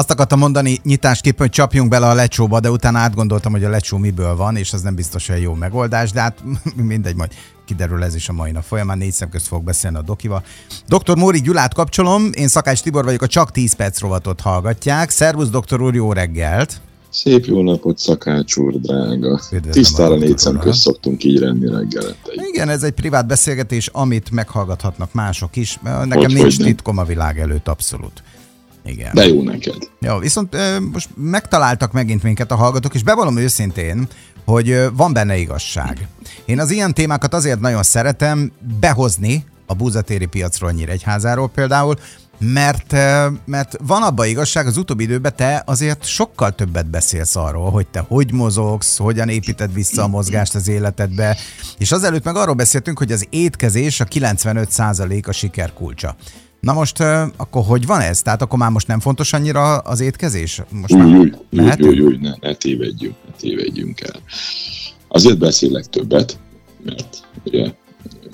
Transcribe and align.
Azt 0.00 0.10
akartam 0.10 0.38
mondani 0.38 0.78
nyitásképpen, 0.84 1.38
hogy 1.38 1.50
csapjunk 1.50 1.88
bele 1.88 2.06
a 2.06 2.14
lecsóba, 2.14 2.60
de 2.60 2.70
utána 2.70 2.98
átgondoltam, 2.98 3.52
hogy 3.52 3.64
a 3.64 3.68
lecsó 3.68 3.96
miből 3.96 4.36
van, 4.36 4.56
és 4.56 4.72
az 4.72 4.82
nem 4.82 4.94
biztos, 4.94 5.28
hogy 5.28 5.42
jó 5.42 5.54
megoldás, 5.54 6.10
de 6.10 6.20
hát 6.20 6.42
mindegy, 6.76 7.16
majd 7.16 7.32
kiderül 7.64 8.04
ez 8.04 8.14
is 8.14 8.28
a 8.28 8.32
mai 8.32 8.50
nap 8.50 8.62
folyamán. 8.62 8.98
Négy 8.98 9.12
szem 9.12 9.28
közt 9.28 9.46
fog 9.46 9.64
beszélni 9.64 9.96
a 9.96 10.02
dokival. 10.02 10.42
Dr. 10.86 11.16
Móri 11.16 11.40
Gyulát 11.40 11.74
kapcsolom, 11.74 12.30
én 12.32 12.48
Szakács 12.48 12.82
Tibor 12.82 13.04
vagyok, 13.04 13.22
a 13.22 13.26
Csak 13.26 13.50
10 13.50 13.72
perc 13.72 14.00
rovatot 14.00 14.40
hallgatják. 14.40 15.10
Szervusz, 15.10 15.48
doktor 15.48 15.82
úr, 15.82 15.94
jó 15.94 16.12
reggelt! 16.12 16.80
Szép 17.10 17.44
jó 17.44 17.62
napot, 17.62 17.98
Szakács 17.98 18.56
úr, 18.56 18.80
drága. 18.80 19.40
Tisztára 19.70 20.16
négy 20.16 20.38
szem 20.38 20.58
közt 20.58 20.80
szoktunk 20.80 21.24
így 21.24 21.38
renni 21.38 21.70
reggelente. 21.70 22.32
Igen, 22.52 22.68
ez 22.68 22.82
egy 22.82 22.92
privát 22.92 23.26
beszélgetés, 23.26 23.86
amit 23.86 24.30
meghallgathatnak 24.30 25.12
mások 25.12 25.56
is. 25.56 25.78
Nekem 25.82 26.08
hogy, 26.10 26.32
nincs 26.32 26.56
hogy 26.56 26.64
titkom 26.64 26.98
a 26.98 27.04
világ 27.04 27.38
előtt, 27.38 27.68
abszolút. 27.68 28.22
Igen. 28.84 29.10
De 29.14 29.26
jó 29.26 29.42
neked. 29.42 29.76
Jó, 30.00 30.18
viszont 30.18 30.56
most 30.92 31.08
megtaláltak 31.14 31.92
megint 31.92 32.22
minket 32.22 32.50
a 32.50 32.56
hallgatók, 32.56 32.94
és 32.94 33.02
bevallom 33.02 33.36
őszintén, 33.36 34.08
hogy 34.44 34.88
van 34.92 35.12
benne 35.12 35.36
igazság. 35.36 36.08
Én 36.44 36.60
az 36.60 36.70
ilyen 36.70 36.94
témákat 36.94 37.34
azért 37.34 37.60
nagyon 37.60 37.82
szeretem 37.82 38.52
behozni 38.80 39.44
a 39.66 39.74
búzatéri 39.74 40.26
piacról 40.26 40.70
Nyíregyházáról 40.70 41.48
például, 41.48 41.96
mert, 42.38 42.92
mert 43.44 43.76
van 43.86 44.02
abban 44.02 44.26
igazság, 44.26 44.66
az 44.66 44.76
utóbbi 44.76 45.02
időben 45.02 45.32
te 45.36 45.62
azért 45.66 46.04
sokkal 46.04 46.54
többet 46.54 46.90
beszélsz 46.90 47.36
arról, 47.36 47.70
hogy 47.70 47.86
te 47.86 48.04
hogy 48.08 48.32
mozogsz, 48.32 48.96
hogyan 48.96 49.28
építed 49.28 49.74
vissza 49.74 50.02
a 50.02 50.08
mozgást 50.08 50.54
az 50.54 50.68
életedbe, 50.68 51.36
és 51.78 51.92
azelőtt 51.92 52.24
meg 52.24 52.36
arról 52.36 52.54
beszéltünk, 52.54 52.98
hogy 52.98 53.12
az 53.12 53.26
étkezés 53.30 54.00
a 54.00 54.04
95% 54.04 55.28
a 55.28 55.32
siker 55.32 55.72
kulcsa. 55.72 56.16
Na 56.60 56.72
most 56.72 57.00
akkor 57.36 57.64
hogy 57.64 57.86
van 57.86 58.00
ez? 58.00 58.22
Tehát 58.22 58.42
akkor 58.42 58.58
már 58.58 58.70
most 58.70 58.86
nem 58.86 59.00
fontos 59.00 59.32
annyira 59.32 59.76
az 59.76 60.00
étkezés? 60.00 60.62
Most 60.70 60.94
új, 60.94 61.02
új, 61.02 61.32
új, 61.50 61.70
új, 61.80 62.00
új, 62.00 62.16
ne, 62.20 62.32
ne 62.40 62.54
tévedjünk, 62.54 63.14
ne 63.26 63.32
tévedjünk 63.38 64.00
el. 64.00 64.20
Azért 65.08 65.38
beszélek 65.38 65.84
többet, 65.86 66.38
mert 66.84 67.26
ugye 67.44 67.72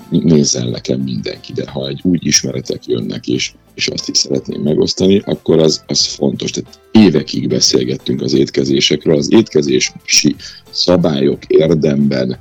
nézzen 0.09 0.67
nekem 0.67 0.99
mindenki, 0.99 1.53
de 1.53 1.69
ha 1.69 1.87
egy 1.87 1.99
úgy 2.03 2.25
ismeretek 2.25 2.85
jönnek, 2.85 3.27
és, 3.27 3.53
és 3.73 3.87
azt 3.87 4.09
is 4.09 4.17
szeretném 4.17 4.61
megosztani, 4.61 5.21
akkor 5.25 5.59
az, 5.59 5.83
az 5.87 6.05
fontos. 6.05 6.51
Tehát 6.51 6.79
évekig 6.91 7.47
beszélgettünk 7.47 8.21
az 8.21 8.33
étkezésekről, 8.33 9.17
az 9.17 9.33
étkezési 9.33 10.35
szabályok 10.77 11.45
érdemben 11.45 12.37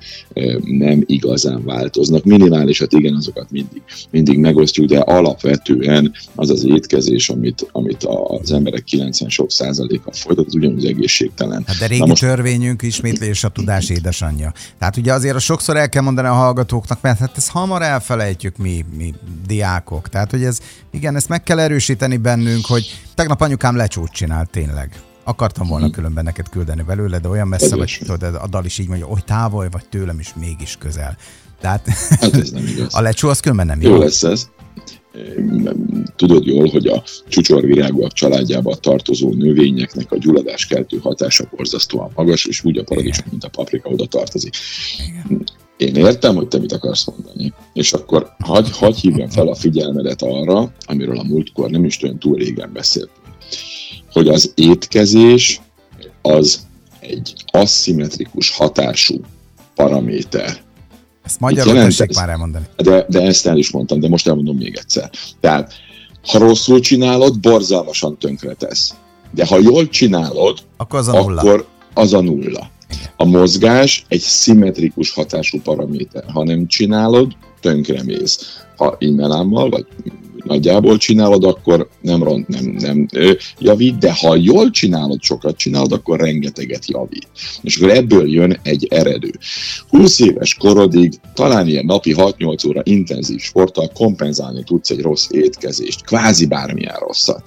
nem 0.65 1.03
igazán 1.07 1.65
változnak. 1.65 2.25
Minimálisat 2.25 2.93
igen, 2.93 3.15
azokat 3.15 3.51
mindig, 3.51 3.83
mindig 4.11 4.39
megosztjuk, 4.39 4.87
de 4.87 4.99
alapvetően 4.99 6.13
az 6.35 6.51
az 6.51 6.65
étkezés, 6.65 7.29
amit, 7.29 7.69
amit 7.73 8.05
az 8.41 8.53
emberek 8.53 8.85
90 8.85 9.29
sok 9.29 9.51
százaléka 9.51 10.13
folytat, 10.13 10.47
az 10.47 10.55
ugyanúgy 10.55 10.87
egészségtelen. 10.87 11.65
Hát 11.67 11.79
de 11.79 11.87
régi 11.87 12.09
most... 12.09 12.23
törvényünk 12.23 12.83
ismétlés 12.83 13.45
a 13.45 13.49
tudás 13.49 13.89
édesanyja. 13.89 14.53
Tehát 14.79 14.97
ugye 14.97 15.13
azért 15.13 15.35
a 15.35 15.39
sokszor 15.39 15.77
el 15.77 15.89
kell 15.89 16.03
mondani 16.03 16.29
a 16.29 16.33
hallgatóknak, 16.33 17.01
mert 17.01 17.19
hát 17.19 17.37
ezt 17.37 17.51
hamar 17.51 17.83
elfelejtjük 17.83 18.57
mi, 18.57 18.85
mi 18.97 19.15
diákok. 19.47 20.09
Tehát, 20.09 20.31
hogy 20.31 20.43
ez, 20.43 20.59
igen, 20.91 21.17
ezt 21.17 21.29
meg 21.29 21.43
kell 21.43 21.59
erősíteni 21.59 22.17
bennünk, 22.17 22.67
hogy 22.67 23.01
tegnap 23.15 23.41
anyukám 23.41 23.77
lecsót 23.77 24.11
csinált 24.11 24.51
tényleg. 24.51 25.01
Akartam 25.29 25.67
volna 25.67 25.91
különben 25.91 26.25
neked 26.25 26.49
küldeni 26.49 26.83
belőle, 26.83 27.19
de 27.19 27.29
olyan 27.29 27.49
messze 27.49 27.77
vagy, 27.77 27.99
tudod, 28.07 28.23
a 28.23 28.47
dal 28.51 28.65
is 28.65 28.79
így 28.79 28.89
mondja, 28.89 29.07
hogy 29.07 29.25
távol 29.25 29.69
vagy 29.71 29.89
tőlem 29.89 30.19
is 30.19 30.35
mégis 30.35 30.77
közel. 30.79 31.17
Tehát 31.61 31.89
hát 32.21 32.35
ez 32.35 32.51
nem 32.51 32.67
igaz. 32.67 32.95
a 32.99 33.01
lecsó 33.01 33.29
az 33.29 33.41
különben 33.41 33.67
nem 33.67 33.81
jó. 33.81 33.91
Jó 33.91 33.99
lesz 33.99 34.23
ez. 34.23 34.49
Tudod 36.17 36.47
jól, 36.47 36.69
hogy 36.69 36.87
a 36.87 37.03
csúcsorvirágúak 37.29 38.13
családjába 38.13 38.77
tartozó 38.77 39.33
növényeknek 39.33 40.13
a 40.13 40.19
gyulladáskeltő 40.19 40.99
hatása 40.99 41.49
borzasztóan 41.57 42.11
magas, 42.15 42.45
és 42.45 42.65
úgy 42.65 42.79
a 42.79 42.85
paradicsom, 42.85 43.27
mint 43.31 43.45
a 43.45 43.49
paprika 43.49 43.89
oda 43.89 44.07
tartozik. 44.07 44.55
Igen. 45.09 45.45
Én 45.77 45.95
értem, 45.95 46.35
hogy 46.35 46.49
te 46.49 46.59
mit 46.59 46.73
akarsz 46.73 47.07
mondani, 47.07 47.53
és 47.73 47.93
akkor 47.93 48.35
hagy, 48.39 48.71
hagy 48.71 48.97
hívjam 48.97 49.29
fel 49.29 49.49
a 49.49 49.55
figyelmedet 49.55 50.23
arra, 50.23 50.73
amiről 50.87 51.19
a 51.19 51.23
múltkor 51.23 51.71
nem 51.71 51.85
is 51.85 52.03
olyan 52.03 52.19
túl 52.19 52.37
régen 52.37 52.71
beszéltünk 52.73 53.26
hogy 54.17 54.29
az 54.29 54.53
étkezés 54.55 55.61
az 56.23 56.67
egy 57.01 57.35
aszimmetrikus 57.47 58.51
hatású 58.51 59.21
paraméter. 59.75 60.57
Ezt 61.23 61.41
magyarul 61.41 61.75
tessék 61.75 62.15
már 62.15 62.29
elmondani. 62.29 62.67
De, 62.77 63.07
de 63.09 63.21
ezt 63.21 63.47
el 63.47 63.57
is 63.57 63.71
mondtam, 63.71 64.01
de 64.01 64.09
most 64.09 64.27
elmondom 64.27 64.57
még 64.57 64.77
egyszer. 64.77 65.11
Tehát, 65.41 65.73
ha 66.27 66.39
rosszul 66.39 66.81
csinálod, 66.81 67.41
borzalmasan 67.41 68.19
tönkretesz. 68.19 68.95
De 69.31 69.47
ha 69.47 69.59
jól 69.59 69.89
csinálod, 69.89 70.59
akkor 70.77 70.99
az 70.99 71.09
a 71.09 71.23
nulla. 71.23 71.41
Akkor 71.41 71.67
az 71.95 72.13
a 72.13 72.21
nulla. 72.21 72.71
A 73.17 73.25
mozgás 73.25 74.05
egy 74.09 74.21
szimmetrikus 74.21 75.11
hatású 75.11 75.61
paraméter. 75.61 76.25
Ha 76.33 76.45
nem 76.45 76.67
csinálod, 76.67 77.33
tönkremész. 77.61 78.65
Ha 78.77 78.97
immelámmal, 78.99 79.71
vagy 79.71 79.87
nagyjából 80.47 80.97
csinálod, 80.97 81.45
akkor 81.45 81.89
nem 82.01 82.23
ront, 82.23 82.49
nem, 82.49 82.65
nem 82.79 83.07
javít, 83.59 83.99
de 83.99 84.13
ha 84.13 84.37
jól 84.37 84.71
csinálod, 84.71 85.23
sokat 85.23 85.57
csinálod, 85.57 85.93
akkor 85.93 86.21
rengeteget 86.21 86.89
javít. 86.89 87.29
És 87.63 87.77
akkor 87.77 87.91
ebből 87.91 88.29
jön 88.29 88.61
egy 88.63 88.87
eredő. 88.91 89.31
20 89.89 90.21
éves 90.21 90.55
korodig 90.55 91.13
talán 91.35 91.69
ilyen 91.69 91.85
napi 91.85 92.15
6-8 92.17 92.67
óra 92.69 92.81
intenzív 92.85 93.41
sporttal 93.41 93.91
kompenzálni 93.95 94.63
tudsz 94.63 94.91
egy 94.91 95.01
rossz 95.01 95.27
étkezést, 95.31 96.05
kvázi 96.05 96.47
bármilyen 96.47 96.97
rosszat. 96.99 97.43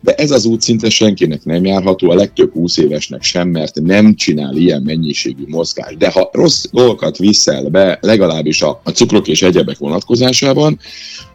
De 0.00 0.14
ez 0.14 0.30
az 0.30 0.44
út 0.44 0.60
szinte 0.60 0.90
senkinek 0.90 1.44
nem 1.44 1.64
járható, 1.64 2.10
a 2.10 2.14
legtöbb 2.14 2.52
20 2.52 2.76
évesnek 2.76 3.22
sem, 3.22 3.48
mert 3.48 3.74
nem 3.74 4.14
csinál 4.14 4.56
ilyen 4.56 4.82
mennyiségű 4.82 5.44
mozgást. 5.46 5.96
De 5.96 6.10
ha 6.10 6.30
rossz 6.32 6.64
dolgokat 6.70 7.18
viszel 7.18 7.68
be, 7.68 7.98
legalábbis 8.00 8.62
a, 8.62 8.80
a 8.84 8.90
cukrok 8.90 9.28
és 9.28 9.42
egyebek 9.42 9.78
vonatkozásában, 9.78 10.78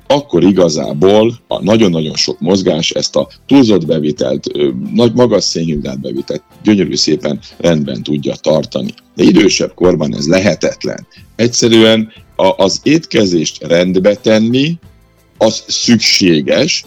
akkor 0.07 0.43
igazából 0.43 1.39
a 1.47 1.63
nagyon-nagyon 1.63 2.15
sok 2.15 2.39
mozgás 2.39 2.91
ezt 2.91 3.15
a 3.15 3.27
túlzott 3.45 3.85
bevitelt, 3.85 4.47
nagy 4.93 5.13
magas 5.13 5.43
szénhidrát 5.43 5.99
bevitelt 5.99 6.43
gyönyörű 6.63 6.95
szépen 6.95 7.39
rendben 7.57 8.03
tudja 8.03 8.35
tartani. 8.35 8.93
De 9.15 9.23
idősebb 9.23 9.73
korban 9.73 10.15
ez 10.15 10.27
lehetetlen. 10.27 11.07
Egyszerűen 11.35 12.11
a, 12.35 12.63
az 12.63 12.79
étkezést 12.83 13.63
rendbe 13.63 14.15
tenni, 14.15 14.79
az 15.37 15.63
szükséges, 15.67 16.85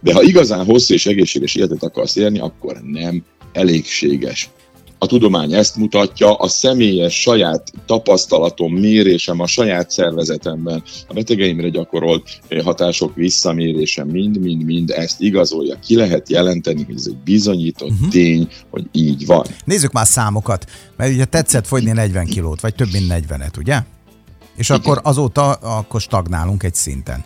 de 0.00 0.12
ha 0.12 0.22
igazán 0.22 0.64
hosszú 0.64 0.94
és 0.94 1.06
egészséges 1.06 1.54
életet 1.54 1.82
akarsz 1.82 2.16
élni, 2.16 2.38
akkor 2.38 2.80
nem 2.82 3.24
elégséges 3.52 4.50
a 5.02 5.06
tudomány 5.06 5.52
ezt 5.54 5.76
mutatja, 5.76 6.34
a 6.34 6.48
személyes 6.48 7.20
saját 7.20 7.72
tapasztalatom, 7.86 8.74
mérésem 8.74 9.40
a 9.40 9.46
saját 9.46 9.90
szervezetemben, 9.90 10.82
a 11.08 11.12
betegeimre 11.12 11.68
gyakorolt 11.68 12.28
eh, 12.48 12.62
hatások 12.64 13.14
visszamérésem 13.14 14.08
mind-mind-mind 14.08 14.90
ezt 14.90 15.20
igazolja. 15.20 15.78
Ki 15.78 15.96
lehet 15.96 16.28
jelenteni, 16.30 16.84
hogy 16.84 16.94
ez 16.94 17.06
egy 17.06 17.16
bizonyított 17.24 17.90
uh-huh. 17.90 18.08
tény, 18.08 18.48
hogy 18.70 18.84
így 18.92 19.26
van. 19.26 19.46
Nézzük 19.64 19.92
már 19.92 20.06
számokat, 20.06 20.70
mert 20.96 21.12
ugye 21.12 21.24
tetszett 21.24 21.66
fogyni 21.66 21.90
40 21.90 22.26
kilót, 22.26 22.60
vagy 22.60 22.74
több 22.74 22.92
mint 22.92 23.06
40-et, 23.08 23.58
ugye? 23.58 23.80
És 24.56 24.68
Igen. 24.68 24.80
akkor 24.80 25.00
azóta 25.02 25.52
akkor 25.52 26.00
stagnálunk 26.00 26.62
egy 26.62 26.74
szinten. 26.74 27.24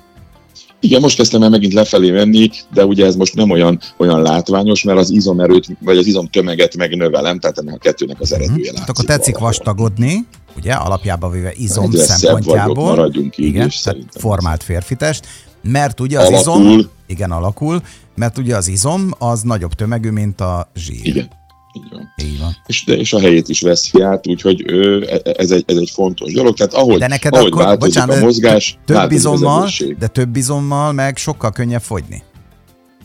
Igen, 0.86 1.00
most 1.00 1.16
kezdtem 1.16 1.42
el 1.42 1.48
megint 1.48 1.72
lefelé 1.72 2.10
menni, 2.10 2.50
de 2.72 2.84
ugye 2.84 3.06
ez 3.06 3.16
most 3.16 3.34
nem 3.34 3.50
olyan, 3.50 3.80
olyan 3.96 4.22
látványos, 4.22 4.82
mert 4.82 4.98
az 4.98 5.10
izomerőt, 5.10 5.66
vagy 5.80 5.96
az 5.96 6.06
izomtömeget 6.06 6.76
megnövelem, 6.76 7.38
tehát 7.38 7.58
ennek 7.58 7.74
a 7.74 7.78
kettőnek 7.78 8.20
az 8.20 8.32
eredője 8.32 8.70
hmm. 8.70 8.78
látszik. 8.78 8.88
Akkor 8.88 9.04
tetszik 9.04 9.34
valahol. 9.34 9.56
vastagodni, 9.56 10.26
ugye, 10.56 10.72
alapjában 10.72 11.30
véve 11.30 11.52
izom 11.56 11.84
Egyre 11.84 12.04
szempontjából. 12.04 12.74
Vagyok, 12.74 12.96
maradjunk 12.96 13.38
így, 13.38 13.46
igen, 13.46 13.66
és 13.66 13.88
formált 14.10 14.62
férfitest, 14.62 15.26
mert 15.62 16.00
ugye 16.00 16.18
az 16.18 16.26
alakul. 16.26 16.70
izom, 16.70 16.90
igen, 17.06 17.30
alakul, 17.30 17.82
mert 18.14 18.38
ugye 18.38 18.56
az 18.56 18.68
izom 18.68 19.10
az 19.18 19.42
nagyobb 19.42 19.72
tömegű, 19.72 20.10
mint 20.10 20.40
a 20.40 20.70
zsír. 20.74 21.06
Igen. 21.06 21.30
Így 21.76 21.90
van. 21.90 22.12
Így 22.24 22.38
van. 22.38 22.56
És, 22.66 22.84
de, 22.84 22.96
és 22.96 23.12
a 23.12 23.20
helyét 23.20 23.48
is 23.48 23.60
veszi 23.60 24.02
át, 24.02 24.26
úgyhogy 24.26 24.62
ő, 24.66 25.02
e, 25.10 25.20
e, 25.24 25.34
ez, 25.36 25.50
egy, 25.50 25.64
ez 25.66 25.76
egy 25.76 25.90
fontos 25.94 26.32
dolog. 26.32 26.56
Tehát 26.56 26.74
ahogy, 26.74 26.98
de 26.98 27.06
neked 27.06 27.34
ahogy 27.34 27.46
akkor, 27.46 27.64
változik 27.64 27.94
bocsánat, 27.94 28.22
a 28.22 28.24
mozgás, 28.24 28.78
több 28.84 29.08
bizommal, 29.08 29.68
de 29.98 30.06
több 30.06 30.28
bizommal 30.28 30.92
meg 30.92 31.16
sokkal 31.16 31.52
könnyebb 31.52 31.82
fogyni. 31.82 32.22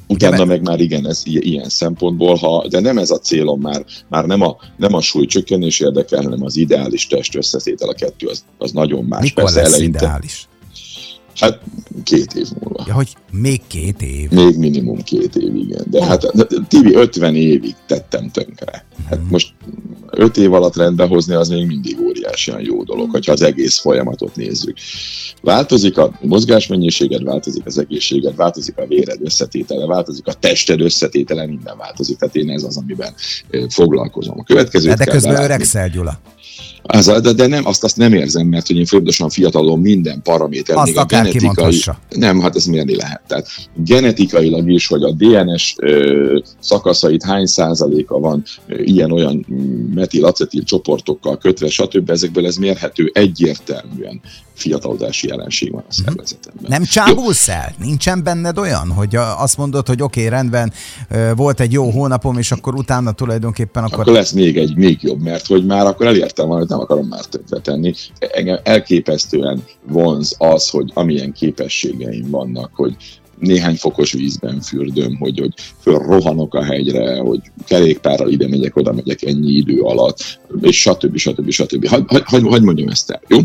Utána 0.07 0.45
meg 0.45 0.61
már 0.61 0.79
igen, 0.79 1.07
ez 1.07 1.21
ilyen 1.25 1.69
szempontból, 1.69 2.35
ha, 2.35 2.67
de 2.67 2.79
nem 2.79 2.97
ez 2.97 3.11
a 3.11 3.19
célom 3.19 3.61
már, 3.61 3.85
már 4.07 4.25
nem 4.25 4.41
a, 4.41 4.55
nem 4.77 4.93
a 4.93 5.01
súlycsökkenés 5.01 5.79
érdekel, 5.79 6.23
hanem 6.23 6.43
az 6.43 6.57
ideális 6.57 7.07
test 7.07 7.35
összetétel 7.35 7.89
a 7.89 7.93
kettő, 7.93 8.27
az, 8.27 8.43
az 8.57 8.71
nagyon 8.71 9.03
más. 9.03 9.21
Mikor 9.21 9.43
Persze 9.43 9.61
lesz 9.61 9.73
eleinte, 9.73 9.97
ideális? 9.97 10.47
Hát 11.35 11.59
két 12.03 12.33
év 12.33 12.47
múlva. 12.59 12.83
Ja, 12.87 12.93
hogy 12.93 13.15
még 13.31 13.61
két 13.67 14.01
év? 14.01 14.29
Még 14.29 14.57
minimum 14.57 15.01
két 15.01 15.35
év, 15.35 15.55
igen. 15.55 15.85
De 15.89 15.99
oh. 15.99 16.05
hát 16.05 16.27
Tibi 16.67 16.93
50 16.93 17.35
évig 17.35 17.75
tettem 17.87 18.29
tönkre. 18.29 18.85
Hát 19.05 19.19
hmm. 19.19 19.27
most 19.29 19.53
öt 20.11 20.37
év 20.37 20.53
alatt 20.53 20.75
rendbe 20.75 21.05
hozni 21.05 21.33
az 21.33 21.49
még 21.49 21.65
mindig 21.65 21.99
óriásian 21.99 22.61
jó 22.61 22.83
dolog, 22.83 23.09
hogyha 23.09 23.31
az 23.31 23.41
egész 23.41 23.79
folyamatot 23.79 24.35
nézzük. 24.35 24.77
Változik 25.41 25.97
a 25.97 26.19
mozgásmennyiséged, 26.21 27.23
változik 27.23 27.65
az 27.65 27.77
egészséged, 27.77 28.35
változik 28.35 28.77
a 28.77 28.85
véred 28.85 29.19
összetétele, 29.23 29.85
változik 29.85 30.27
a 30.27 30.33
tested 30.33 30.81
összetétele, 30.81 31.45
minden 31.45 31.77
változik. 31.77 32.17
Tehát 32.17 32.35
én 32.35 32.49
ez 32.49 32.63
az, 32.63 32.77
amiben 32.77 33.13
foglalkozom. 33.69 34.39
A 34.39 34.43
következő. 34.43 34.93
De, 34.93 35.05
közben 35.05 35.43
öregszel, 35.43 35.89
Gyula. 35.89 36.19
Az, 36.83 37.05
de, 37.05 37.33
de 37.33 37.47
nem, 37.47 37.65
azt, 37.65 37.83
azt 37.83 37.97
nem 37.97 38.13
érzem, 38.13 38.47
mert 38.47 38.67
hogy 38.67 38.75
én 38.75 38.85
folyamatosan 38.85 39.29
fiatalon 39.29 39.79
minden 39.79 40.21
paraméter, 40.21 40.77
azt 40.77 40.85
még 40.85 40.97
a 40.97 41.05
genetikai... 41.05 41.81
Nem, 42.09 42.39
hát 42.39 42.55
ez 42.55 42.65
mérni 42.65 42.95
lehet. 42.95 43.21
Tehát 43.27 43.47
genetikailag 43.75 44.69
is, 44.69 44.87
hogy 44.87 45.03
a 45.03 45.11
DNS 45.11 45.75
ö, 45.77 46.39
szakaszait 46.59 47.23
hány 47.23 47.45
százaléka 47.45 48.19
van 48.19 48.43
ilyen-olyan 48.67 49.45
metilacetil 49.93 50.63
csoportokkal 50.63 51.37
kötve, 51.37 51.69
stb. 51.69 52.09
Ezekből 52.09 52.45
ez 52.45 52.55
mérhető 52.55 53.11
egyértelműen 53.13 54.21
fiatalodási 54.61 55.27
jelenség 55.27 55.71
van 55.71 55.83
a 55.89 55.93
mhm. 55.95 56.07
szervezetemben. 56.07 56.65
Nem 56.67 56.83
csábulsz 56.83 57.49
el? 57.49 57.75
Nincsen 57.79 58.23
benned 58.23 58.57
olyan, 58.57 58.91
hogy 58.91 59.15
azt 59.37 59.57
mondod, 59.57 59.87
hogy 59.87 60.01
oké, 60.01 60.25
okay, 60.25 60.31
rendben, 60.31 60.73
volt 61.35 61.59
egy 61.59 61.71
jó 61.71 61.89
hónapom, 61.89 62.37
és 62.37 62.51
akkor 62.51 62.75
utána 62.75 63.11
tulajdonképpen 63.11 63.83
akkor... 63.83 63.99
Akkor 63.99 64.13
lesz 64.13 64.31
még 64.31 64.57
egy, 64.57 64.75
még 64.75 64.97
jobb, 65.01 65.21
mert 65.21 65.47
hogy 65.47 65.65
már 65.65 65.85
akkor 65.85 66.05
elértem 66.05 66.47
valamit, 66.47 66.70
nem 66.71 66.79
akarom 66.79 67.07
már 67.07 67.25
tenni. 67.61 67.93
Engem 68.19 68.59
elképesztően 68.63 69.63
vonz 69.87 70.35
az, 70.37 70.69
hogy 70.69 70.91
amilyen 70.93 71.31
képességeim 71.31 72.29
vannak, 72.29 72.71
hogy 72.73 72.95
néhány 73.39 73.75
fokos 73.75 74.11
vízben 74.11 74.61
fürdöm, 74.61 75.17
hogy, 75.17 75.39
hogy 75.39 75.53
fölrohanok 75.81 76.55
a 76.55 76.63
hegyre, 76.63 77.17
hogy 77.17 77.39
kerékpárral 77.67 78.29
ide 78.29 78.47
megyek, 78.47 78.75
oda 78.75 78.93
megyek 78.93 79.21
ennyi 79.21 79.51
idő 79.51 79.79
alatt, 79.79 80.39
és 80.61 80.79
stb. 80.79 81.17
stb. 81.17 81.49
stb. 81.49 81.87
Hagy, 81.87 82.03
hagy, 82.25 82.43
hagy 82.43 82.61
mondjam 82.61 82.89
ezt 82.89 83.11
el, 83.11 83.21
jó? 83.27 83.37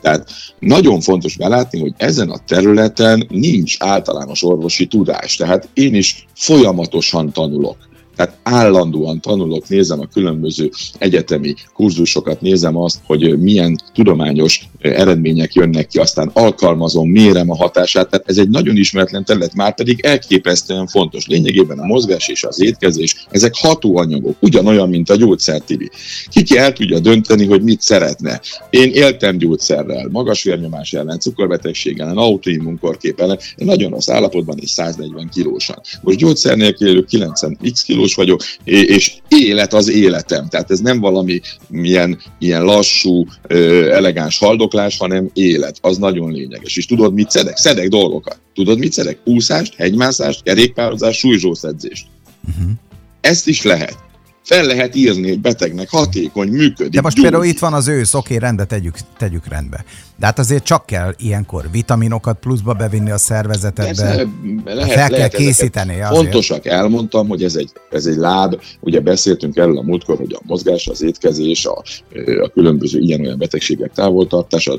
Tehát 0.00 0.30
nagyon 0.58 1.00
fontos 1.00 1.36
belátni, 1.36 1.80
hogy 1.80 1.92
ezen 1.96 2.30
a 2.30 2.44
területen 2.46 3.26
nincs 3.28 3.76
általános 3.78 4.42
orvosi 4.42 4.86
tudás, 4.86 5.36
tehát 5.36 5.68
én 5.74 5.94
is 5.94 6.26
folyamatosan 6.34 7.32
tanulok 7.32 7.76
tehát 8.16 8.38
állandóan 8.42 9.20
tanulok, 9.20 9.68
nézem 9.68 10.00
a 10.00 10.08
különböző 10.12 10.70
egyetemi 10.98 11.54
kurzusokat, 11.74 12.40
nézem 12.40 12.76
azt, 12.76 12.98
hogy 13.06 13.38
milyen 13.38 13.76
tudományos 13.94 14.68
eredmények 14.78 15.54
jönnek 15.54 15.86
ki, 15.86 15.98
aztán 15.98 16.30
alkalmazom, 16.32 17.10
mérem 17.10 17.50
a 17.50 17.56
hatását, 17.56 18.10
tehát 18.10 18.28
ez 18.28 18.38
egy 18.38 18.48
nagyon 18.48 18.76
ismeretlen 18.76 19.24
terület, 19.24 19.54
már 19.54 19.74
pedig 19.74 20.00
elképesztően 20.00 20.86
fontos. 20.86 21.26
Lényegében 21.26 21.78
a 21.78 21.86
mozgás 21.86 22.28
és 22.28 22.44
az 22.44 22.62
étkezés, 22.62 23.26
ezek 23.30 23.52
hatóanyagok, 23.56 24.36
ugyanolyan, 24.40 24.88
mint 24.88 25.10
a 25.10 25.16
gyógyszertibi. 25.16 25.90
Kiki 26.28 26.58
el 26.58 26.72
tudja 26.72 26.98
dönteni, 26.98 27.46
hogy 27.46 27.62
mit 27.62 27.80
szeretne. 27.80 28.40
Én 28.70 28.90
éltem 28.92 29.38
gyógyszerrel, 29.38 30.08
magas 30.12 30.42
vérnyomás 30.42 30.92
ellen, 30.92 31.18
cukorbetegség 31.18 31.98
ellen, 31.98 32.16
autoimmunkorkép 32.16 33.20
ellen, 33.20 33.38
nagyon 33.56 33.90
rossz 33.90 34.08
állapotban 34.08 34.58
és 34.60 34.70
140 34.70 35.28
kilósan. 35.28 35.80
Most 36.02 36.18
gyógyszer 36.18 36.56
nélkül 36.56 36.88
élő 36.88 37.04
90 37.04 37.58
x 37.72 37.82
kiló 37.82 38.03
tudós 38.04 38.14
vagyok, 38.14 38.42
és 38.86 39.14
élet 39.28 39.72
az 39.72 39.90
életem. 39.90 40.48
Tehát 40.48 40.70
ez 40.70 40.78
nem 40.78 41.00
valami 41.00 41.40
milyen 41.68 42.18
ilyen 42.38 42.62
lassú, 42.62 43.26
elegáns 43.90 44.38
haldoklás, 44.38 44.96
hanem 44.96 45.30
élet. 45.32 45.78
Az 45.80 45.96
nagyon 45.96 46.32
lényeges. 46.32 46.76
És 46.76 46.86
tudod, 46.86 47.14
mit 47.14 47.30
szedek? 47.30 47.56
Szedek 47.56 47.88
dolgokat. 47.88 48.38
Tudod, 48.54 48.78
mit 48.78 48.92
szedek? 48.92 49.18
Úszást, 49.24 49.74
hegymászást, 49.74 50.42
kerékpározást, 50.42 51.18
súlyzsószedzést. 51.18 52.06
Uh-huh. 52.48 52.70
Ezt 53.20 53.46
is 53.48 53.62
lehet 53.62 54.02
fel 54.44 54.64
lehet 54.64 54.94
írni 54.94 55.30
egy 55.30 55.40
betegnek, 55.40 55.90
hatékony, 55.90 56.48
működik. 56.48 56.92
De 56.92 57.00
most 57.00 57.16
gyújt. 57.16 57.28
például 57.28 57.50
itt 57.50 57.58
van 57.58 57.72
az 57.72 57.88
ősz, 57.88 58.14
oké, 58.14 58.36
rendbe 58.36 58.64
tegyük, 58.64 58.96
tegyük 59.16 59.48
rendbe. 59.48 59.84
De 60.16 60.26
hát 60.26 60.38
azért 60.38 60.64
csak 60.64 60.86
kell 60.86 61.14
ilyenkor 61.16 61.64
vitaminokat 61.70 62.38
pluszba 62.38 62.72
bevinni 62.72 63.10
a 63.10 63.18
szervezetedbe. 63.18 63.84
Persze, 63.84 64.26
lehet, 64.64 64.92
fel 64.92 65.08
lehet 65.08 65.10
kell 65.10 65.28
készíteni. 65.28 65.96
Fontosak, 66.08 66.66
elmondtam, 66.66 67.28
hogy 67.28 67.42
ez 67.42 67.54
egy, 67.54 67.72
ez 67.90 68.06
egy 68.06 68.16
láb, 68.16 68.60
ugye 68.80 69.00
beszéltünk 69.00 69.56
erről 69.56 69.78
a 69.78 69.82
múltkor, 69.82 70.16
hogy 70.16 70.32
a 70.32 70.42
mozgás, 70.46 70.86
az 70.86 71.02
étkezés, 71.02 71.66
a, 71.66 71.82
a 72.42 72.48
különböző 72.48 72.98
ilyen-olyan 72.98 73.38
betegségek 73.38 73.92
távoltartása, 73.92 74.72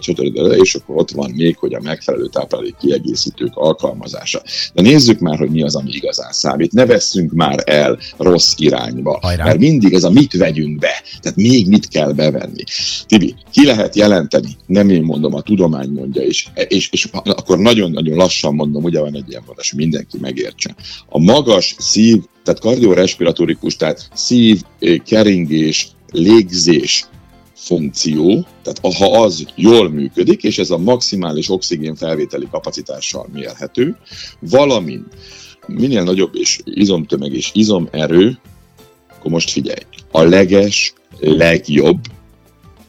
és 0.62 0.76
akkor 0.76 0.96
ott 0.96 1.12
van 1.12 1.32
még, 1.32 1.58
hogy 1.58 1.74
a 1.74 1.80
megfelelő 1.84 2.26
táplálék 2.26 2.76
kiegészítők 2.80 3.52
alkalmazása. 3.54 4.42
De 4.74 4.82
nézzük 4.82 5.20
már, 5.20 5.38
hogy 5.38 5.50
mi 5.50 5.64
az, 5.64 5.76
ami 5.76 5.90
igazán 5.92 6.32
számít. 6.32 6.72
Ne 6.72 6.86
vesszünk 6.86 7.32
már 7.32 7.64
el 7.66 7.98
rossz 8.18 8.54
irányba. 8.58 9.20
Hajrá 9.22 9.44
mert 9.44 9.60
mindig 9.60 9.94
ez 9.94 10.04
a 10.04 10.10
mit 10.10 10.38
vegyünk 10.38 10.80
be, 10.80 11.02
tehát 11.22 11.38
még 11.38 11.68
mit 11.68 11.88
kell 11.88 12.12
bevenni. 12.12 12.64
Tibi, 13.08 13.36
ki 13.52 13.66
lehet 13.66 13.96
jelenteni, 13.96 14.58
nem 14.66 14.90
én 14.90 15.04
mondom, 15.04 15.25
a 15.34 15.42
tudomány 15.42 15.90
mondja, 15.90 16.22
és, 16.22 16.48
és, 16.68 16.90
és 16.92 17.08
akkor 17.12 17.58
nagyon-nagyon 17.58 18.18
lassan 18.18 18.56
mondom, 18.56 18.84
ugye 18.84 19.00
van 19.00 19.16
egy 19.16 19.30
ilyen 19.30 19.44
mondás, 19.46 19.70
hogy 19.70 19.80
mindenki 19.80 20.18
megértse. 20.20 20.76
A 21.10 21.20
magas 21.20 21.76
szív, 21.80 22.24
tehát 22.44 22.60
kardiorespiratorikus, 22.60 23.76
tehát 23.76 24.10
szív, 24.14 24.62
eh, 24.80 24.98
keringés, 24.98 25.88
légzés, 26.12 27.06
funkció, 27.66 28.46
tehát 28.64 28.96
ha 28.98 29.22
az 29.22 29.46
jól 29.56 29.90
működik, 29.90 30.44
és 30.44 30.58
ez 30.58 30.70
a 30.70 30.78
maximális 30.78 31.50
oxigén 31.50 31.96
felvételi 31.96 32.48
kapacitással 32.52 33.28
mérhető, 33.34 33.98
valamint 34.40 35.06
minél 35.68 36.04
nagyobb 36.04 36.36
és 36.36 36.60
izomtömeg 36.64 37.34
és 37.34 37.50
izomerő, 37.54 38.40
akkor 39.18 39.32
most 39.32 39.50
figyelj, 39.50 39.82
a 40.12 40.22
leges, 40.22 40.94
legjobb 41.20 42.00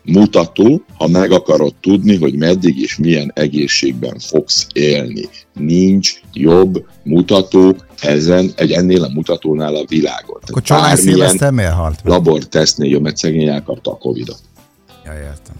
mutató, 0.06 0.82
ha 0.94 1.06
meg 1.06 1.32
akarod 1.32 1.74
tudni, 1.80 2.16
hogy 2.16 2.34
meddig 2.34 2.80
és 2.80 2.96
milyen 2.96 3.32
egészségben 3.34 4.18
fogsz 4.18 4.66
élni. 4.72 5.28
Nincs 5.52 6.20
jobb 6.32 6.86
mutató 7.02 7.76
ezen, 8.00 8.52
egy 8.56 8.72
ennél 8.72 9.02
a 9.02 9.08
mutatónál 9.08 9.74
a 9.74 9.84
világon. 9.88 10.40
Akkor 10.46 10.62
Csalán 10.62 10.96
Szilveszter 10.96 11.52
miért 11.52 11.72
halt? 11.72 12.00
Labortesztnél 12.04 12.90
jó, 12.90 13.00
mert 13.00 13.16
szegény 13.16 13.48
elkapta 13.48 13.90
a 13.90 13.96
Covid-ot. 13.96 14.38
Ja, 15.04 15.12
értem. 15.12 15.54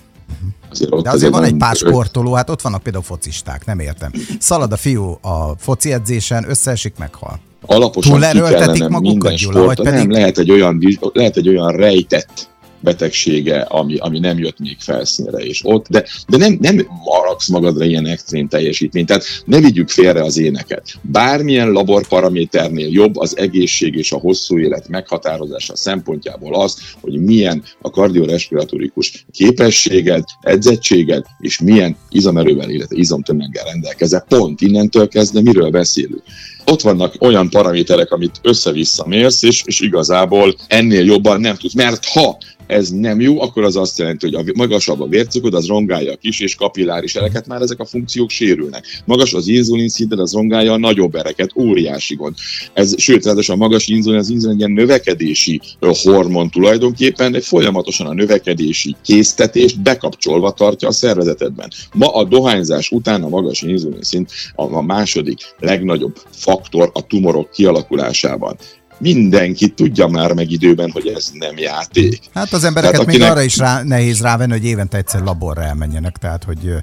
Azért 0.71 0.93
ott 0.93 1.03
De 1.03 1.11
azért, 1.11 1.33
azért 1.33 1.33
van 1.33 1.45
egy 1.45 1.57
pár 1.57 1.77
sportoló, 1.77 2.33
hát 2.33 2.51
ott 2.51 2.61
vannak 2.61 2.83
például 2.83 3.05
focisták, 3.05 3.67
nem 3.67 3.79
értem. 3.79 4.13
Szalad 4.39 4.73
a 4.73 4.77
fiú 4.77 5.19
a 5.23 5.55
foci 5.59 5.93
edzésen, 5.93 6.45
összeesik, 6.49 6.95
meghal 6.99 7.41
alaposan 7.67 8.21
ki 8.21 8.39
kellene 8.39 8.99
minden 8.99 9.37
sport, 9.37 9.83
nem, 9.83 9.95
pedig... 9.95 10.11
lehet 10.11 10.39
egy 10.39 10.51
olyan, 10.51 10.99
lehet 11.13 11.37
egy 11.37 11.49
olyan 11.49 11.73
rejtett 11.73 12.49
betegsége, 12.87 13.61
ami, 13.61 13.97
ami 13.97 14.19
nem 14.19 14.39
jött 14.39 14.59
még 14.59 14.77
felszínre, 14.79 15.39
és 15.39 15.61
ott, 15.65 15.87
de, 15.89 16.05
de 16.29 16.37
nem, 16.37 16.59
nem 16.61 16.87
maraksz 17.05 17.49
magadra 17.49 17.85
ilyen 17.85 18.07
extrém 18.07 18.49
teljesítményt, 18.49 19.07
tehát 19.07 19.25
ne 19.45 19.61
vigyük 19.61 19.89
félre 19.89 20.23
az 20.23 20.39
éneket. 20.39 20.83
Bármilyen 21.03 21.71
laborparaméternél 21.71 22.89
jobb 22.89 23.17
az 23.17 23.37
egészség 23.37 23.95
és 23.95 24.13
a 24.13 24.19
hosszú 24.19 24.59
élet 24.59 24.89
meghatározása 24.89 25.77
szempontjából 25.77 26.55
az, 26.55 26.79
hogy 27.01 27.21
milyen 27.21 27.63
a 27.81 27.91
kardiorespiratorikus 27.91 29.27
képességed, 29.33 30.25
edzettséged, 30.41 31.25
és 31.39 31.61
milyen 31.61 31.97
izomerővel, 32.11 32.71
illetve 32.71 32.97
izomtömeggel 32.97 33.65
rendelkezel. 33.65 34.25
Pont 34.29 34.61
innentől 34.61 35.09
kezdve 35.09 35.41
miről 35.41 35.71
beszélünk? 35.71 36.23
ott 36.67 36.81
vannak 36.81 37.15
olyan 37.19 37.51
paraméterek, 37.51 38.13
amit 38.13 38.41
össze-vissza 38.43 39.07
mérsz, 39.07 39.43
és, 39.43 39.63
és 39.65 39.81
igazából 39.81 40.55
ennél 40.69 41.05
jobban 41.05 41.41
nem 41.41 41.57
tudsz. 41.57 41.75
Mert 41.75 42.05
ha 42.05 42.39
ez 42.67 42.91
nem 42.91 43.21
jó, 43.21 43.41
akkor 43.41 43.65
az 43.65 43.77
azt 43.77 43.99
jelenti, 43.99 44.27
hogy 44.27 44.49
a 44.49 44.53
magasabb 44.55 45.01
a 45.01 45.07
vércukrod, 45.07 45.55
az 45.55 45.67
rongálja 45.67 46.13
a 46.13 46.17
kis 46.17 46.41
és 46.41 46.55
kapilláris 46.55 47.15
ereket, 47.15 47.47
már 47.47 47.63
ezek 47.63 47.81
a 47.81 47.85
funkciók 47.85 48.31
sérülnek. 48.31 48.85
Magas 49.05 49.35
az 49.35 49.49
inzulin 49.49 49.89
szinted, 49.89 50.19
az 50.19 50.33
rongálja 50.33 50.73
a 50.73 50.79
nagyobb 50.79 51.15
ereket, 51.15 51.51
óriási 51.57 52.15
gond. 52.15 52.35
Ez, 52.73 53.01
sőt, 53.01 53.25
ráadásul 53.25 53.55
a 53.55 53.59
magas 53.59 53.87
inzulin, 53.87 54.19
az 54.19 54.31
inzulin 54.31 54.55
egy 54.55 54.61
ilyen 54.61 54.73
növekedési 54.73 55.61
hormon 55.81 56.51
tulajdonképpen, 56.51 57.35
egy 57.35 57.45
folyamatosan 57.45 58.07
a 58.07 58.13
növekedési 58.13 58.97
késztetést 59.03 59.83
bekapcsolva 59.83 60.51
tartja 60.51 60.89
a 60.89 60.93
szervezetedben. 60.93 61.71
Ma 61.93 62.15
a 62.15 62.25
dohányzás 62.25 62.91
után 62.91 63.23
a 63.23 63.29
magas 63.29 63.63
inzulin 63.63 64.03
szint 64.03 64.31
a 64.55 64.83
második 64.83 65.39
legnagyobb 65.59 66.17
faktor 66.31 66.91
a 66.93 67.07
tumorok 67.07 67.51
kialakulásában 67.51 68.57
mindenki 68.99 69.69
tudja 69.69 70.07
már 70.07 70.33
meg 70.33 70.51
időben, 70.51 70.91
hogy 70.91 71.07
ez 71.07 71.31
nem 71.33 71.59
játék. 71.59 72.21
Hát 72.35 72.53
az 72.53 72.65
embereket 72.65 72.93
tehát, 72.93 73.09
akinek... 73.09 73.29
még 73.29 73.37
arra 73.37 73.45
is 73.45 73.57
rá, 73.57 73.83
nehéz 73.83 74.21
rávenni, 74.21 74.53
hogy 74.53 74.65
évente 74.65 74.97
egyszer 74.97 75.23
laborra 75.23 75.63
elmenjenek, 75.63 76.17
tehát 76.17 76.45
hogy 76.45 76.75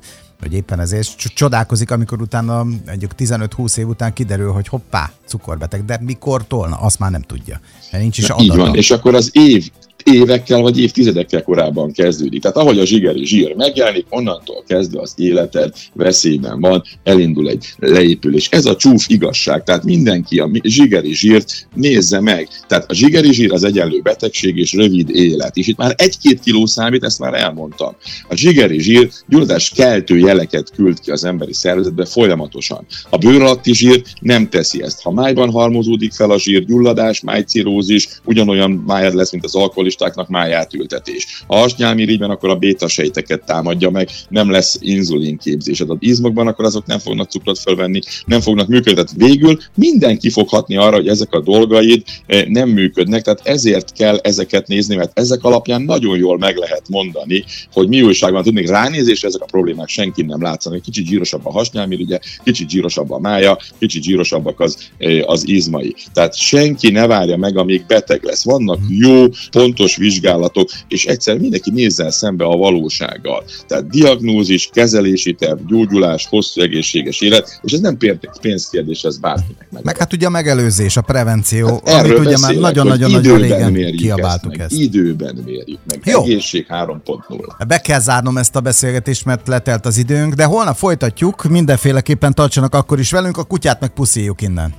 hogy 0.44 0.54
éppen 0.54 0.80
ezért 0.80 1.16
csodálkozik, 1.18 1.92
amikor 1.92 2.22
utána 2.22 2.66
egy 2.86 3.08
15-20 3.18 3.78
év 3.78 3.88
után 3.88 4.14
kiderül, 4.14 4.52
hogy 4.52 4.68
hoppá, 4.68 5.12
cukorbeteg, 5.26 5.86
de 5.86 6.00
mikortól? 6.02 6.68
Na, 6.68 6.76
azt 6.76 7.00
már 7.00 7.12
nem 7.12 7.22
tudja. 7.22 7.60
Nincs 7.92 8.18
is 8.18 8.28
Na, 8.28 8.36
Így 8.40 8.56
van, 8.56 8.76
és 8.76 8.92
akkor 8.92 9.16
az 9.16 9.30
év 9.32 9.72
évekkel 10.04 10.62
vagy 10.62 10.80
évtizedekkel 10.80 11.44
korábban 11.44 11.92
kezdődik. 11.92 12.42
Tehát 12.42 12.58
ahogy 12.58 12.80
a 12.80 12.86
zsigeri 12.86 13.26
zsír 13.26 13.56
megjelenik, 13.56 14.06
onnantól 14.10 14.64
kezdve 14.68 15.02
az 15.02 15.14
életed 15.16 15.74
veszélyben 15.94 16.60
van, 16.60 16.84
elindul 17.04 17.50
egy 17.50 17.66
leépülés. 17.80 18.50
Ez 18.50 18.66
a 18.66 18.76
csúf 18.76 19.10
igazság, 19.10 19.64
tehát 19.64 19.84
mindenki 19.84 20.40
a 20.40 20.50
zsigeri 20.64 21.14
zsírt 21.14 21.68
nézze 21.76 22.20
meg. 22.20 22.48
Tehát 22.68 22.92
a 22.92 22.94
zsigeri 22.94 23.34
zsír 23.34 23.52
az 23.52 23.64
egyenlő 23.64 24.02
betegség 24.02 24.58
és 24.58 24.74
rövid 24.74 25.10
élet. 25.10 25.58
És 25.58 25.68
itt 25.68 25.78
már 25.78 25.94
egy-két 25.98 26.40
kiló 26.40 26.66
számít, 26.66 27.04
ezt 27.04 27.20
már 27.20 27.34
elmondtam. 27.34 27.96
A 28.30 28.36
zsigeri 28.36 28.80
zsír 28.80 29.10
gyulladás 29.28 29.70
keltő 29.70 30.18
jeleket 30.18 30.72
küld 30.76 31.00
ki 31.00 31.12
az 31.12 31.24
emberi 31.24 31.54
szervezetbe 31.54 32.06
folyamatosan. 32.06 32.86
A 33.10 33.18
bőr 33.18 33.42
alatti 33.42 33.74
zsír 33.74 34.04
nem 34.20 34.50
teszi 34.50 34.82
ezt. 34.82 35.02
Ha 35.02 35.12
májban 35.12 35.52
halmozódik 35.52 36.12
fel 36.12 36.32
a 36.32 36.40
zsír, 36.40 36.66
gyulladás, 36.66 37.22
májcirózis, 37.22 38.08
ugyanolyan 38.26 38.72
májad 38.72 39.14
lesz, 39.14 39.32
mint 39.32 39.44
az 39.44 39.56
alkoholistáknak 39.94 40.28
májátültetés. 40.28 41.44
Ha 41.48 41.62
asnyálmirigyben, 41.62 42.30
akkor 42.30 42.50
a 42.50 42.56
béta 42.56 42.88
sejteket 42.88 43.46
támadja 43.46 43.90
meg, 43.90 44.10
nem 44.30 44.52
lesz 44.52 44.78
inzulinképzés. 44.80 45.82
Az 45.82 45.98
izmokban, 46.00 46.48
akkor 46.48 46.66
azok 46.66 46.86
nem 46.86 47.00
fognak 47.00 47.30
cukrot 47.30 47.60
felvenni, 47.60 48.00
nem 48.26 48.42
fognak 48.42 48.68
működni. 48.68 48.94
Tehát 48.94 49.12
végül 49.16 49.58
mindenki 49.76 50.30
fog 50.30 50.50
hatni 50.50 50.78
arra, 50.78 50.96
hogy 50.96 51.08
ezek 51.08 51.34
a 51.34 51.42
dolgaid 51.42 52.04
eh, 52.26 52.46
nem 52.46 52.70
működnek, 52.70 53.22
tehát 53.22 53.42
ezért 53.44 53.92
kell 53.94 54.18
ezeket 54.18 54.68
nézni, 54.68 54.96
mert 54.96 55.20
ezek 55.20 55.44
alapján 55.44 55.82
nagyon 55.82 56.18
jól 56.18 56.38
meg 56.38 56.58
lehet 56.58 56.90
mondani, 56.90 57.44
hogy 57.72 57.88
mi 57.88 58.02
újság 58.02 58.32
van. 58.32 58.44
Tudnék 58.44 58.70
ránézésre 58.70 59.28
ezek 59.28 59.42
a 59.42 59.46
problémák 59.46 59.88
senki 59.88 60.22
nem 60.22 60.42
látszanak. 60.42 60.82
Kicsit 60.82 61.06
zsírosabb 61.06 61.46
a 61.46 61.52
hasnyálmirigye, 61.52 62.20
kicsit 62.44 62.70
zsírosabb 62.70 63.12
a 63.12 63.20
mája, 63.20 63.58
kicsit 63.80 64.04
zsírosabbak 64.04 64.60
az, 64.60 64.78
eh, 64.98 65.30
az 65.30 65.48
izmai. 65.48 65.96
Tehát 66.14 66.36
senki 66.36 66.90
ne 66.90 67.08
várja 67.08 67.38
meg, 67.38 67.58
amíg 67.58 67.86
beteg 67.86 68.24
lesz. 68.24 68.44
Vannak 68.44 68.80
jó, 68.90 69.26
pontos 69.52 69.83
vizsgálatok, 69.96 70.70
és 70.88 71.06
egyszer 71.06 71.38
mindenki 71.38 71.72
nézzen 71.72 72.12
szembe 72.12 72.46
a 72.46 72.58
valósággal. 72.58 73.44
Tehát 73.68 73.90
diagnózis, 73.90 74.70
kezelési 74.74 75.34
terv, 75.34 75.60
gyógyulás, 75.68 76.28
hosszú 76.30 76.62
egészséges 76.62 77.22
élet, 77.22 77.60
és 77.62 77.72
ez 77.72 77.80
nem 77.80 77.98
pénzkérdés, 78.42 79.04
ez 79.04 79.18
bárkinek 79.18 79.68
meg. 79.72 79.84
Meg 79.84 79.98
hát 79.98 80.14
ugye 80.14 80.26
a 80.26 80.30
megelőzés, 80.30 80.98
a 80.98 81.02
prevenció, 81.02 81.82
hát 81.86 82.06
amit 82.06 82.18
ugye 82.18 82.38
már 82.38 82.56
nagyon-nagyon-nagyon 82.56 83.38
régen 83.38 83.96
kiabáltuk 83.96 84.58
ezt. 84.58 84.72
ezt. 84.72 84.82
Időben 84.82 85.42
mérjük 85.46 85.80
meg. 85.86 86.02
Jó. 86.04 86.24
Egészség 86.24 86.66
3.0. 86.70 87.66
Be 87.68 87.78
kell 87.78 88.00
zárnom 88.00 88.38
ezt 88.38 88.56
a 88.56 88.60
beszélgetést, 88.60 89.26
mert 89.26 89.48
letelt 89.48 89.86
az 89.86 89.98
időnk, 89.98 90.34
de 90.34 90.44
holnap 90.44 90.76
folytatjuk, 90.76 91.44
mindenféleképpen 91.44 92.34
tartsanak 92.34 92.76
akkor 92.76 93.00
is 93.00 93.12
velünk, 93.12 93.38
a 93.38 93.44
kutyát 93.44 93.80
meg 93.80 93.90
puszíjuk 93.90 94.42
innen. 94.42 94.74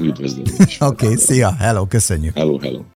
Üdvözlöm. 0.00 0.44
Oké, 0.58 1.04
okay, 1.06 1.16
szia, 1.16 1.54
hello, 1.58 1.86
köszönjük. 1.86 2.36
Hello, 2.36 2.58
hello. 2.58 2.80